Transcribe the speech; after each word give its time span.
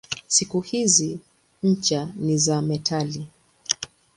Siku 0.27 0.61
hizi 0.61 1.19
ncha 1.63 2.11
ni 2.19 2.37
za 2.37 2.61
metali. 2.61 3.27